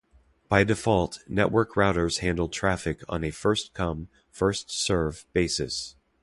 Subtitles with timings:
[0.49, 5.95] By default, network routers handle traffic on a first-come, first-served basis.